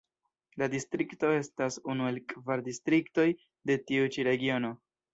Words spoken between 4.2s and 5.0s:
regiono.